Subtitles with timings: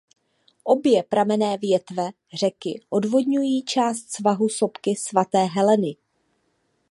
[0.63, 5.95] Obě pramenné větve řeky odvodňují část svahu sopky Svaté Heleny.